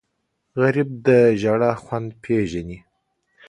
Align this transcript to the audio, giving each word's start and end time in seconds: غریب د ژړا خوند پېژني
غریب 0.61 0.89
د 1.05 1.07
ژړا 1.41 1.71
خوند 1.83 2.09
پېژني 2.23 2.79